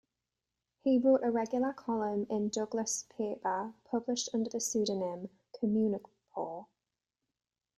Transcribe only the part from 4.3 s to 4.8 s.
under the